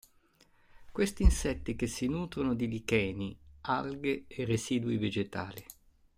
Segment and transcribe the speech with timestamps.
[0.91, 5.63] Questi insetti si nutrono di licheni, alghe e residui vegetali.